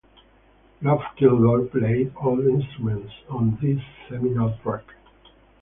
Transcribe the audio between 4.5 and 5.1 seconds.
track.